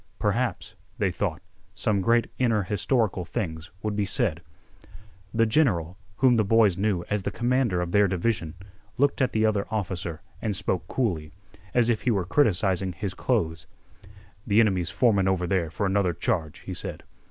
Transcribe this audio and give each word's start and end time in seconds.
Perhaps, 0.17 0.73
they 0.97 1.11
thought, 1.11 1.43
some 1.75 2.01
great 2.01 2.25
inner 2.39 2.63
historical 2.63 3.23
things 3.23 3.69
would 3.83 3.95
be 3.95 4.03
said. 4.07 4.41
The 5.31 5.45
general, 5.45 5.95
whom 6.17 6.37
the 6.37 6.43
boys 6.43 6.75
knew 6.75 7.03
as 7.11 7.21
the 7.21 7.29
commander 7.29 7.81
of 7.81 7.91
their 7.91 8.07
division, 8.07 8.55
looked 8.97 9.21
at 9.21 9.31
the 9.31 9.45
other 9.45 9.67
officer 9.69 10.23
and 10.41 10.55
spoke 10.55 10.87
coolly, 10.87 11.31
as 11.75 11.87
if 11.87 12.01
he 12.01 12.09
were 12.09 12.25
criticising 12.25 12.93
his 12.93 13.13
clothes. 13.13 13.67
"Th' 14.49 14.53
enemy's 14.53 14.89
formin' 14.89 15.27
over 15.27 15.45
there 15.45 15.69
for 15.69 15.85
another 15.85 16.13
charge," 16.13 16.61
he 16.61 16.73
said. 16.73 17.03